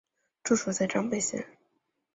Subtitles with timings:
[0.43, 1.45] 治所在张北县。